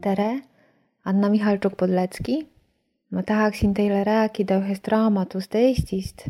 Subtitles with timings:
[0.00, 0.40] Tere,
[1.04, 2.46] Anna Michalczuk-Podlecki,
[3.10, 6.24] Matahak sin teile rääkida ühest raamatust Eestist,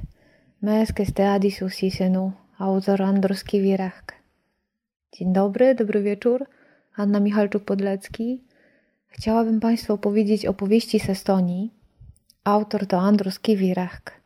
[0.63, 4.17] Mees, kes teadis ussisõnu, autor Andrus Kivirähk.
[5.13, 6.47] Dzień dobry, dobry wieczór,
[6.97, 8.39] Anna Michalczuk-Podlecki.
[9.07, 11.71] Chciałabym Państwu opowiedzieć opowieści z Estonii.
[12.45, 14.21] Autor to Andrus Kivirähk.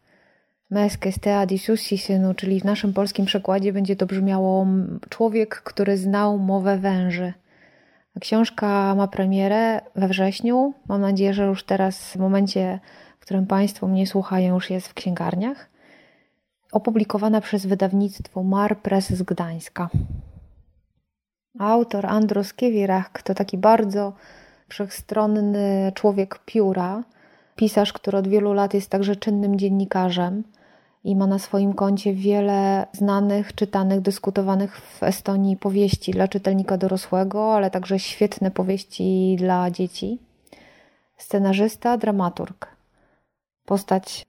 [0.71, 4.67] Mees, kes teadis ussisõnu, czyli w naszym polskim przekładzie będzie to brzmiało
[5.09, 7.33] człowiek, który znał mowę węży–
[8.21, 10.75] Książka ma premierę we wrześniu.
[10.89, 12.81] Mam nadzieję, że już teraz, w momencie,
[13.19, 15.71] w którym Państwo mnie słuchają, już jest w księgarniach.
[16.73, 19.89] Opublikowana przez wydawnictwo Mar Press z Gdańska.
[21.59, 24.13] Autor Andros Kiewirach to taki bardzo
[24.69, 27.05] wszechstronny człowiek pióra,
[27.57, 30.45] pisarz, który od wielu lat jest także czynnym dziennikarzem
[31.05, 37.55] i ma na swoim koncie wiele znanych, czytanych, dyskutowanych w Estonii powieści dla czytelnika dorosłego,
[37.55, 40.19] ale także świetne powieści dla dzieci.
[41.17, 42.77] Scenarzysta, dramaturg.
[43.65, 44.27] Postać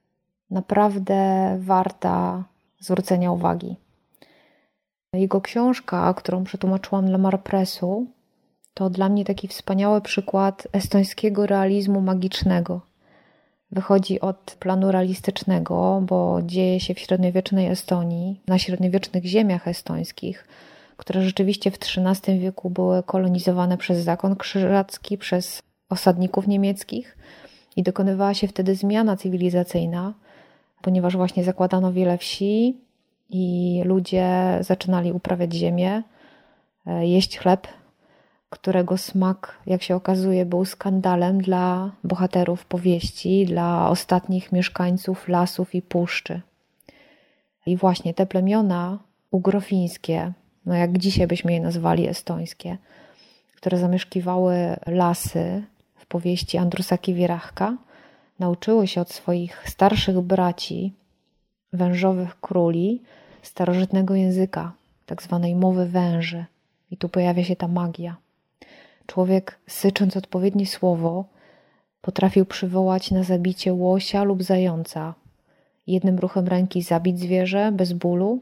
[0.49, 2.43] naprawdę warta
[2.79, 3.75] zwrócenia uwagi.
[5.13, 8.07] Jego książka, którą przetłumaczyłam dla Marpressu,
[8.73, 12.81] to dla mnie taki wspaniały przykład estońskiego realizmu magicznego–
[13.71, 20.47] wychodzi od planu realistycznego, bo dzieje się w średniowiecznej Estonii, na średniowiecznych ziemiach estońskich,
[20.97, 27.17] które rzeczywiście w XIII wieku były kolonizowane przez zakon krzyżacki, przez osadników niemieckich
[27.75, 30.13] i dokonywała się wtedy zmiana cywilizacyjna,
[30.81, 32.77] ponieważ właśnie zakładano wiele wsi
[33.29, 36.03] i ludzie zaczynali uprawiać ziemię,
[36.85, 37.67] e, jeść chleb
[38.49, 45.81] którego smak, jak się okazuje, był skandalem dla bohaterów powieści, dla ostatnich mieszkańców lasów i
[45.81, 46.41] puszczy.
[47.65, 48.99] I właśnie te plemiona
[49.31, 50.33] ugrofińskie,
[50.65, 52.77] no jak dzisiaj byśmy je nazwali estońskie,
[53.55, 55.63] które zamieszkiwały lasy
[55.95, 57.77] w powieści Andrusa Kiwierachka,
[58.39, 60.93] nauczyły się od swoich starszych braci,
[61.73, 63.01] wężowych króli,
[63.41, 64.71] starożytnego języka,
[65.05, 66.45] tak zwanej mowy węży.
[66.91, 68.15] I tu pojawia się ta magia.
[69.05, 71.25] Człowiek, sycząc odpowiednie słowo,
[72.01, 75.13] potrafił przywołać na zabicie łosia lub zająca,
[75.87, 78.39] jednym ruchem ręki zabić zwierzę bez bólu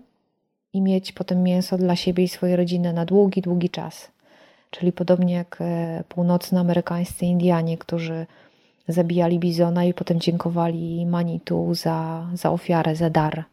[0.73, 4.12] i mieć potem mięso dla siebie i swojej rodziny na długi, długi czas.
[4.72, 8.25] Czyli podobnie jak e, północnoamerykańscy Indianie, którzy
[8.88, 13.44] zabijali bizona i potem dziękowali Manitu za, za ofiarę, za dar.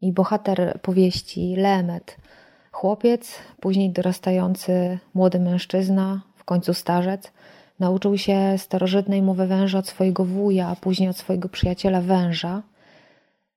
[0.00, 2.16] I bohater powieści, Lemet,
[2.78, 7.32] Chłopiec, później dorastający młody mężczyzna, w końcu starzec,
[7.78, 12.62] nauczył się starożytnej mowy węża od swojego wuja, a później od swojego przyjaciela węża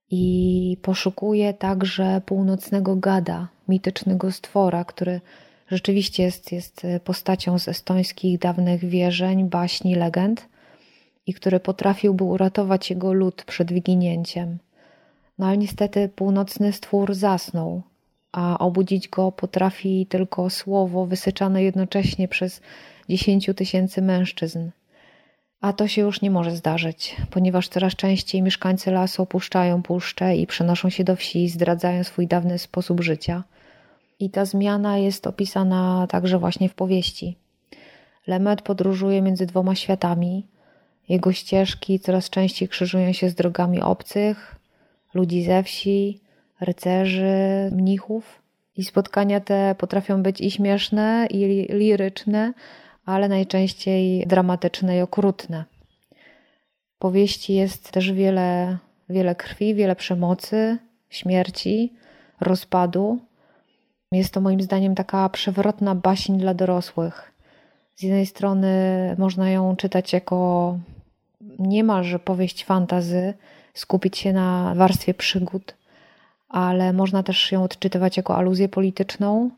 [0.10, 5.22] i poszukuje także północnego gada, mitycznego stwora, który
[5.68, 10.50] rzeczywiście jest, jest postacią z estońskich dawnych wierzeń, baśni, legend
[11.26, 14.58] i który potrafiłby uratować jego lud przed wyginięciem.
[15.38, 17.82] No ale niestety północny stwór zasnął,
[18.32, 22.62] a obudzić go potrafi tylko słowo wysyczane jednocześnie przez
[23.10, 24.70] dziesięciu tysięcy mężczyzn.
[25.62, 30.48] A to się już nie może zdarzyć, ponieważ coraz częściej mieszkańcy lasu opuszczają puszczę i
[30.48, 33.44] przenoszą się do wsi, zdradzają swój dawny sposób życia.
[34.20, 37.38] I ta zmiana jest opisana także właśnie w powieści.
[38.28, 40.48] Lemet podróżuje między dwoma światami.
[41.10, 44.56] Jego ścieżki coraz częściej krzyżują się z drogami obcych,
[45.14, 46.20] ludzi ze wsi,
[46.62, 48.42] rycerzy, mnichów.
[48.78, 52.54] I spotkania te potrafią być i śmieszne, i liryczne,
[53.06, 55.66] ale najczęściej dramatyczne i okrutne.
[57.00, 58.78] Powieści jest też wiele,
[59.10, 60.78] wiele krwi, wiele przemocy,
[61.10, 61.94] śmierci,
[62.42, 63.20] rozpadu.
[64.12, 67.32] Jest to moim zdaniem taka przewrotna baśń dla dorosłych.
[67.96, 68.72] Z jednej strony
[69.18, 70.78] można ją czytać jako
[71.60, 73.34] niemalże powieść fantazy,
[73.74, 75.76] skupić się na warstwie przygód,
[76.52, 79.50] ale można też ją odczytywać jako aluzję polityczną,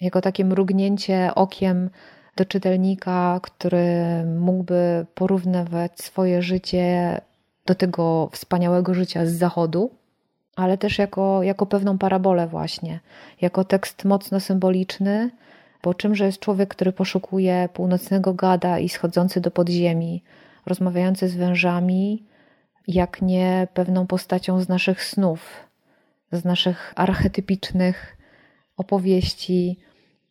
[0.00, 1.90] jako takie mrugnięcie okiem
[2.36, 3.94] do czytelnika, który
[4.38, 7.20] mógłby porównywać swoje życie
[7.66, 9.90] do tego wspaniałego życia z zachodu,
[10.56, 13.00] ale też jako, jako pewną parabolę, właśnie,
[13.40, 15.30] jako tekst mocno symboliczny,
[15.82, 20.22] Bo czymże jest człowiek, który poszukuje północnego gada i schodzący do podziemi,
[20.66, 22.24] rozmawiający z wężami,
[22.88, 25.69] jak nie pewną postacią z naszych snów,
[26.32, 28.16] z naszych archetypicznych
[28.76, 29.78] opowieści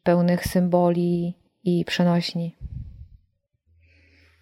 [0.04, 2.56] pełnych symboli i przenośni.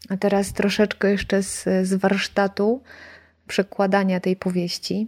[0.09, 2.81] A teraz troszeczkę jeszcze z, z warsztatu
[3.47, 5.07] przekładania tej powieści.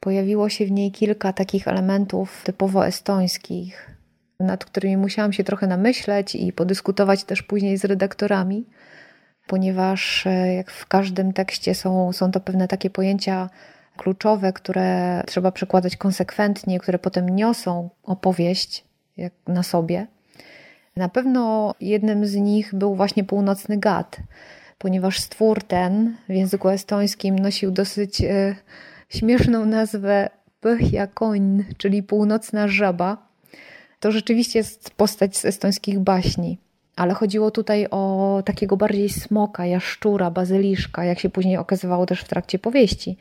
[0.00, 3.90] Pojawiło się w niej kilka takich elementów typowo estońskich,
[4.40, 8.66] nad którymi musiałam się trochę namyśleć i podyskutować też później z redaktorami,
[9.46, 13.50] ponieważ e, jak w każdym tekście są, są to pewne takie pojęcia
[13.96, 18.84] kluczowe, które trzeba przekładać konsekwentnie, które potem niosą opowieść
[19.16, 20.06] jak na sobie.
[20.96, 24.16] Na pewno jednym z nich był właśnie północny gad,
[24.78, 28.56] ponieważ stwór ten w języku estońskim nosił dosyć e,
[29.08, 30.30] śmieszną nazwę
[30.60, 33.28] Pyhja-koń, czyli północna żaba.
[34.00, 36.58] To rzeczywiście jest postać z estońskich baśni,
[36.96, 42.28] ale chodziło tutaj o takiego bardziej smoka, jaszczura, bazyliszka, jak się później okazywało też w
[42.28, 43.16] trakcie powieści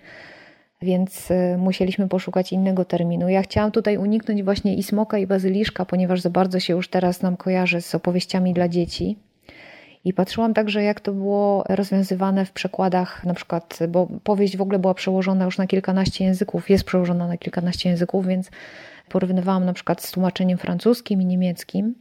[0.83, 3.29] więc y, musieliśmy poszukać innego terminu.
[3.29, 7.21] Ja chciałam tutaj uniknąć właśnie i smoka, i bazyliszka, ponieważ za bardzo się już teraz
[7.21, 9.17] nam kojarzy z opowieściami dla dzieci.
[10.05, 14.79] I patrzyłam także, jak to było rozwiązywane w przekładach, na przykład, bo powieść w ogóle
[14.79, 18.51] była przełożona już na kilkanaście języków, jest przełożona na kilkanaście języków, więc
[19.09, 21.95] porównywałam na przykład z tłumaczeniem francuskim i niemieckim.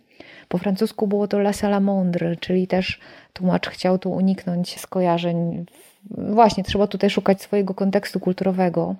[0.49, 3.01] Po francusku było to La Salamandre, czyli też
[3.33, 5.65] tłumacz chciał tu uniknąć skojarzeń
[6.11, 8.95] właśnie trzeba tutaj szukać swojego kontekstu kulturowego.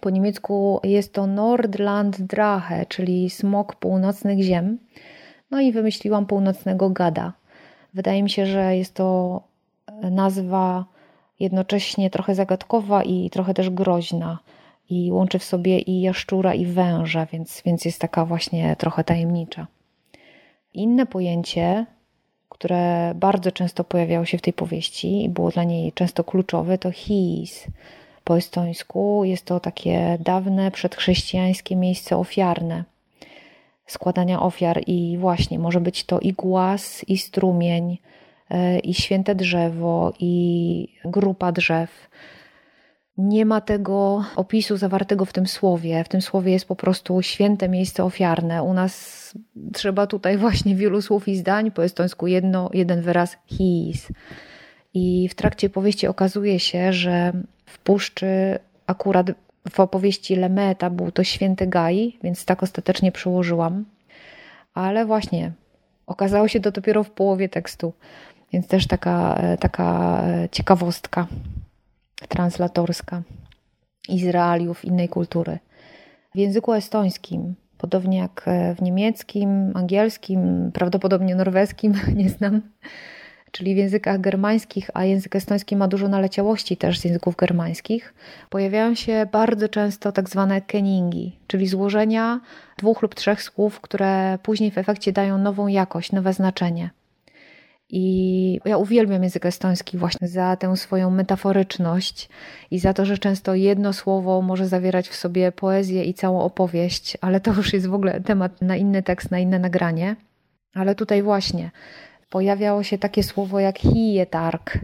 [0.00, 4.78] Po niemiecku jest to Nordlanddrache, czyli smok północnych ziem.
[5.50, 7.32] No i wymyśliłam północnego gada.
[7.94, 9.40] Wydaje mi się, że jest to
[10.10, 10.84] nazwa
[11.40, 14.38] jednocześnie trochę zagadkowa i trochę też groźna.
[14.90, 19.66] I łączy w sobie i jaszczura, i węża, więc, więc jest taka właśnie trochę tajemnicza.
[20.74, 21.86] Inne pojęcie
[22.58, 26.92] które bardzo często pojawiało się w tej powieści i było dla niej często kluczowe, to
[26.92, 27.66] his.
[28.24, 32.84] Po estońsku jest to takie dawne, przedchrześcijańskie miejsce ofiarne,
[33.86, 37.98] składania ofiar i właśnie może być to i głaz, i strumień,
[38.50, 41.90] e, i święte drzewo, i grupa drzew
[43.18, 46.04] nie ma tego opisu zawartego w tym słowie.
[46.04, 48.62] W tym słowie jest po prostu święte miejsce ofiarne.
[48.62, 49.34] U nas
[49.72, 51.70] trzeba tutaj właśnie wielu słów i zdań.
[51.70, 54.08] Po estońsku jedno, jeden wyraz his.
[54.94, 57.32] I w trakcie powieści okazuje się, że
[57.66, 59.26] w puszczy akurat
[59.70, 63.84] w opowieści Lemeta był to święty Gai, więc tak ostatecznie przełożyłam.
[64.74, 65.52] Ale właśnie
[66.06, 67.92] okazało się to dopiero w połowie tekstu,
[68.52, 70.22] więc też taka, taka
[70.52, 71.26] ciekawostka
[72.28, 73.22] translatorska
[74.08, 74.18] i
[74.84, 75.58] innej kultury.
[76.34, 82.62] W języku estońskim, podobnie jak e, w niemieckim, angielskim, prawdopodobnie norweskim, nie znam,
[83.50, 88.14] czyli w językach germańskich, a język estoński ma dużo naleciałości też z języków germańskich,
[88.50, 92.40] pojawiają się bardzo często tak zwane keningi, czyli złożenia
[92.78, 96.90] dwóch lub trzech słów, które później w efekcie dają nową jakość, nowe znaczenie.
[97.90, 102.28] I ja uwielbiam język estoński właśnie za tę swoją metaforyczność
[102.70, 107.16] i za to, że często jedno słowo może zawierać w sobie poezję i całą opowieść,
[107.20, 110.16] ale to już jest w ogóle temat na inny tekst, na inne nagranie.
[110.74, 111.70] Ale tutaj właśnie
[112.30, 114.78] pojawiało się takie słowo jak hietark.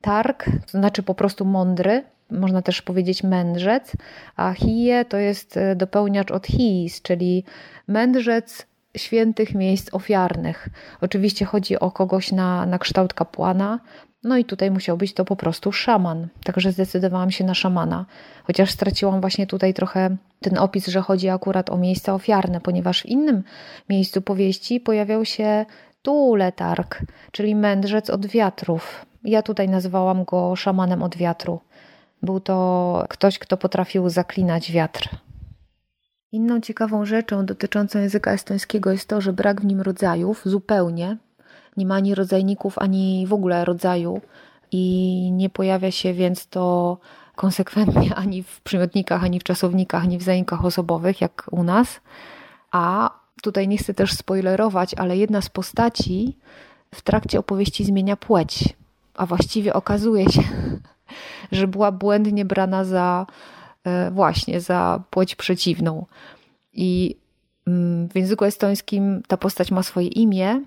[0.00, 3.92] Tark to znaczy po prostu mądry, można też powiedzieć mędrzec,
[4.36, 7.44] a hie to jest dopełniacz od his, czyli
[7.88, 10.68] mędrzec świętych miejsc ofiarnych.
[11.00, 13.80] Oczywiście chodzi o kogoś na, na kształt kapłana,
[14.24, 16.28] no i tutaj musiał być to po prostu szaman.
[16.44, 18.06] Także zdecydowałam się na szamana,
[18.44, 23.06] chociaż straciłam właśnie tutaj trochę ten opis, że chodzi akurat o miejsca ofiarne, ponieważ w
[23.06, 23.42] innym
[23.88, 25.66] miejscu powieści pojawiał się
[26.02, 29.06] Tuletark, czyli mędrzec od wiatrów.
[29.24, 31.60] Ja tutaj nazwałam go szamanem od wiatru.
[32.22, 35.08] Był to ktoś, kto potrafił zaklinać wiatr.
[36.32, 41.16] Inną ciekawą rzeczą dotyczącą języka estońskiego jest to, że brak w nim rodzajów zupełnie.
[41.76, 44.20] Nie ma ani rodzajników, ani w ogóle rodzaju
[44.72, 46.98] i nie pojawia się więc to
[47.36, 52.00] konsekwentnie ani w przymiotnikach, ani w czasownikach, ani w zajękach osobowych, jak u nas.
[52.72, 53.10] A
[53.42, 56.36] tutaj nie chcę też spoilerować, ale jedna z postaci
[56.94, 58.76] w trakcie opowieści zmienia płeć,
[59.14, 60.42] a właściwie okazuje się,
[61.52, 63.26] że była błędnie brana za
[64.12, 66.06] właśnie za płeć przeciwną.
[66.72, 67.16] I
[67.66, 70.60] mm, w języku estońskim ta postać ma swoje imię,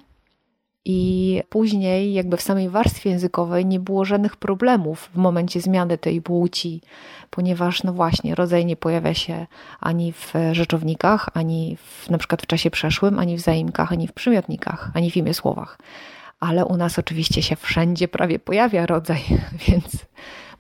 [0.85, 6.21] I później, jakby w samej warstwie językowej, nie było żadnych problemów w momencie zmiany tej
[6.21, 6.81] płci,
[7.29, 9.47] ponieważ, no właśnie, rodzaj nie pojawia się
[9.79, 14.13] ani w rzeczownikach, ani w, na przykład w czasie przeszłym, ani w zaimkach, ani w
[14.13, 15.77] przymiotnikach, ani w imię słowach.
[16.39, 19.21] Ale u nas oczywiście się wszędzie prawie pojawia rodzaj,
[19.67, 20.05] więc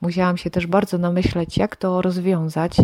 [0.01, 2.77] musiałam się też bardzo namyśleć, jak to rozwiązać.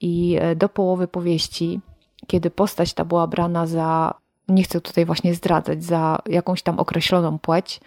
[0.00, 1.80] I e, do połowy powieści,
[2.26, 4.14] kiedy postać ta była brana za
[4.48, 7.80] nie chcę tutaj właśnie zdradzać, za jakąś tam określoną płeć,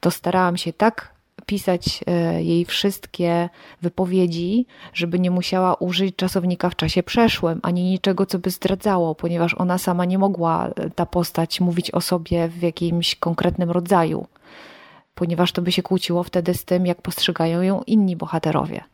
[0.00, 1.14] to starałam się tak
[1.46, 3.48] pisać e, jej wszystkie
[3.82, 9.54] wypowiedzi, żeby nie musiała użyć czasownika w czasie przeszłym, ani niczego, co by zdradzało, ponieważ
[9.54, 14.26] ona sama nie mogła, e, ta postać, mówić o sobie w jakimś konkretnym rodzaju,
[15.14, 18.84] ponieważ to by się kłóciło wtedy z tym, jak postrzegają ją inni bohaterowie.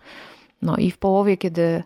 [0.63, 1.83] No i w połowie, kiedy,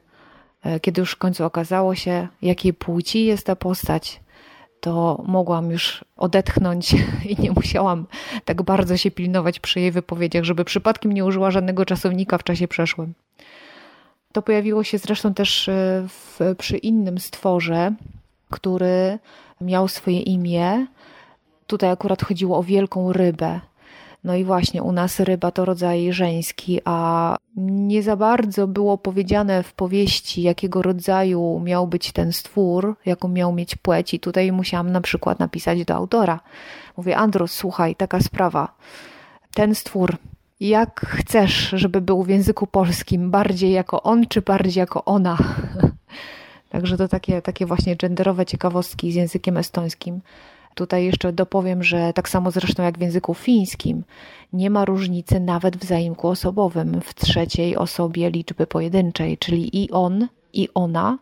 [0.63, 4.21] e, kiedy już w końcu okazało się, jakiej płci jest ta postać,
[4.81, 6.95] to mogłam już odetchnąć
[7.31, 8.07] i nie musiałam
[8.45, 12.69] tak bardzo się pilnować przy jej wypowiedziach, żeby przypadkiem nie użyła żadnego czasownika w czasie
[12.69, 13.15] przeszłym.
[14.33, 17.95] To pojawiło się zresztą też e, w, przy innym stworze,
[18.51, 19.19] który
[19.61, 20.87] miał swoje imię.
[21.67, 23.61] Tutaj akurat chodziło o wielką rybę.
[24.25, 29.63] No i właśnie u nas ryba to rodzaj żeński, a nie za bardzo było powiedziane
[29.63, 34.15] w powieści, jakiego rodzaju miał być ten stwór, jaką miał mieć płeć.
[34.15, 36.41] I tutaj musiałam na przykład napisać do autora.
[36.97, 38.75] Mówię, Andros, słuchaj, taka sprawa.
[39.55, 40.17] Ten stwór,
[40.61, 45.39] jak chcesz, żeby był w języku polskim, bardziej jako on, czy bardziej jako ona?
[46.71, 50.21] Także to takie, takie właśnie genderowe ciekawostki z językiem estońskim.
[50.75, 54.05] Tutaj jeszcze dopowiem, że tak samo zresztą jak w języku fińskim,
[54.53, 60.29] nie ma różnicy nawet w zaimku osobowym w trzeciej osobie liczby pojedynczej, czyli i on,
[60.53, 61.19] i ona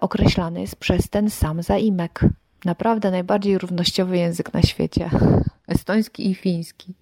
[0.00, 2.20] określany jest przez ten sam zaimek.
[2.64, 5.10] Naprawdę najbardziej równościowy język na świecie.
[5.68, 6.94] Estoński i fiński.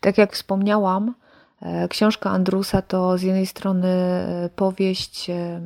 [0.00, 1.14] Tak jak wspomniałam,
[1.62, 5.60] e, książka Andrusa to z jednej strony e, powieść e,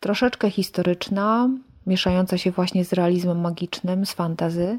[0.00, 1.48] troszeczkę historyczna,
[1.86, 4.78] mieszająca się właśnie z realizmem magicznym, z fantazy,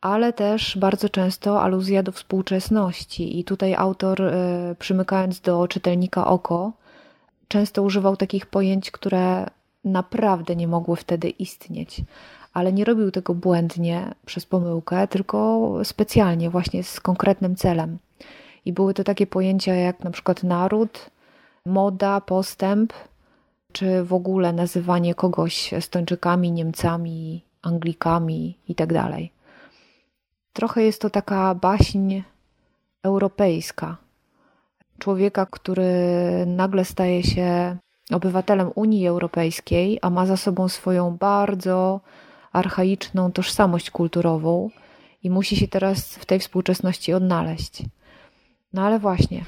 [0.00, 3.38] ale też bardzo często aluzja do współczesności.
[3.38, 6.72] I tutaj autor, e, przymykając do czytelnika oko,
[7.48, 9.46] często używał takich pojęć, które
[9.84, 12.02] naprawdę nie mogły wtedy istnieć.
[12.52, 17.98] Ale nie robił tego błędnie przez pomyłkę, tylko specjalnie, właśnie z konkretnym celem.
[18.64, 21.10] I były to takie pojęcia jak na przykład naród,
[21.66, 22.92] moda, postęp,
[23.72, 28.94] czy w ogóle nazywanie kogoś Estończykami, Niemcami, Anglikami itd.
[28.94, 29.20] Tak
[30.52, 32.22] Trochę jest to taka baśń
[33.02, 33.96] europejska.
[34.98, 35.92] Człowieka, który
[36.46, 37.76] nagle staje się
[38.12, 42.00] obywatelem Unii Europejskiej, a ma za sobą swoją bardzo
[42.52, 44.70] archaiczną tożsamość kulturową
[45.22, 47.82] i musi się teraz w tej współczesności odnaleźć.
[48.72, 49.44] No ale właśnie,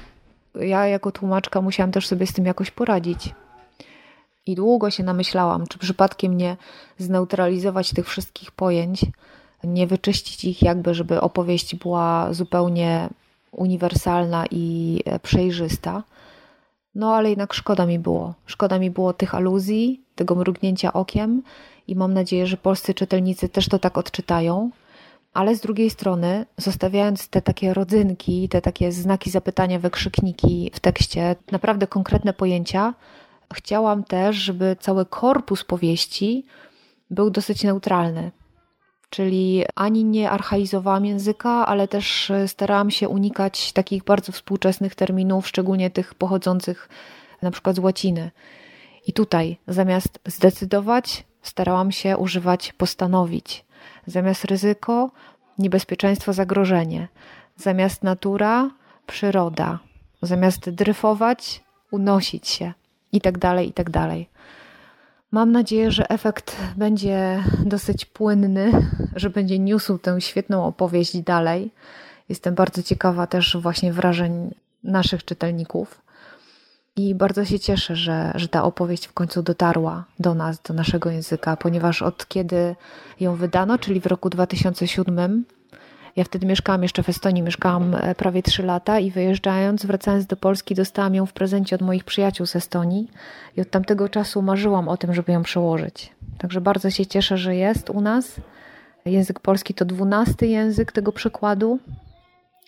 [0.55, 3.33] ja jako tłumaczka musiałam też sobie z tym jakoś poradzić.
[4.45, 6.57] I długo się namyślałam, czy przypadkiem nie
[6.97, 9.05] zneutralizować tych wszystkich pojęć,
[9.63, 13.09] nie wyczyścić ich jakby, żeby opowieść była zupełnie
[13.51, 16.03] uniwersalna i e, przejrzysta.
[16.95, 18.33] No ale jednak szkoda mi było.
[18.45, 21.43] Szkoda mi było tych aluzji, tego mrugnięcia okiem
[21.87, 24.69] i mam nadzieję, że polscy czytelnicy też to tak odczytają.
[25.33, 31.35] Ale z drugiej strony, zostawiając te takie rodzynki, te takie znaki zapytania, wykrzykniki w tekście,
[31.51, 32.93] naprawdę konkretne pojęcia,
[33.53, 36.45] chciałam też, żeby cały korpus powieści
[37.09, 38.31] był dosyć neutralny.
[39.09, 45.89] Czyli ani nie archaizowałam języka, ale też starałam się unikać takich bardzo współczesnych terminów, szczególnie
[45.89, 46.89] tych pochodzących
[47.41, 48.31] na przykład z łaciny.
[49.07, 53.65] I tutaj zamiast zdecydować, starałam się używać postanowić.
[54.05, 55.11] Zamiast ryzyko,
[55.57, 57.07] niebezpieczeństwo, zagrożenie.
[57.55, 58.69] Zamiast natura,
[59.07, 59.79] przyroda.
[60.21, 62.73] Zamiast dryfować, unosić się
[63.13, 64.29] i tak dalej, i tak dalej.
[65.31, 68.71] Mam nadzieję, że efekt będzie dosyć płynny,
[69.15, 71.71] że będzie niósł tę świetną opowieść dalej.
[72.29, 74.51] Jestem bardzo ciekawa też właśnie wrażeń
[74.83, 76.01] naszych czytelników.
[76.95, 81.09] I bardzo się cieszę, że, że ta opowieść w końcu dotarła do nas, do naszego
[81.09, 82.75] języka, ponieważ od kiedy
[83.19, 85.45] ją wydano, czyli w roku 2007,
[86.15, 90.35] ja wtedy mieszkałam jeszcze w Estonii, mieszkałam e, prawie 3 lata i wyjeżdżając, wracając do
[90.37, 93.11] Polski, dostałam ją w prezencie od moich przyjaciół z Estonii
[93.57, 96.11] i od tamtego czasu marzyłam o tym, żeby ją przełożyć.
[96.37, 98.35] Także bardzo się cieszę, że jest u nas.
[99.05, 101.79] Język polski to dwunasty język tego przykładu.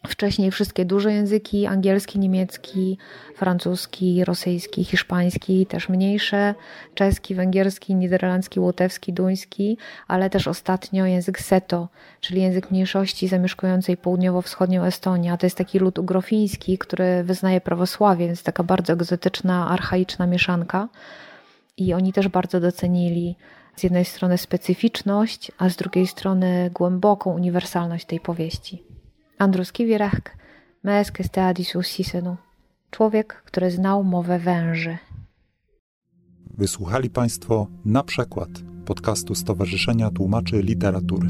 [0.07, 2.97] Wcześniej wszystkie duże języki, angielski, niemiecki,
[3.35, 6.55] francuski, rosyjski, hiszpański, też mniejsze,
[6.93, 11.89] czeski, węgierski, niderlandzki, łotewski, duński, ale też ostatnio język seto,
[12.21, 15.37] czyli język mniejszości zamieszkującej południowo-wschodnią Estonię.
[15.39, 20.89] To jest taki lud ugrofiński, który wyznaje prawosławie, więc taka bardzo egzotyczna, archaiczna mieszanka.
[21.77, 23.35] I oni też bardzo docenili
[23.75, 28.94] z jednej strony specyficzność, a z drugiej strony głęboką uniwersalność tej powieści.
[29.37, 30.37] Andruski Wierachk,
[30.83, 32.37] Meske Steadisu Sisenu.
[32.91, 34.97] Człowiek, który znał mowę węży.
[36.57, 38.49] Wysłuchali Państwo na przykład
[38.85, 41.29] podcastu Stowarzyszenia Tłumaczy Literatury.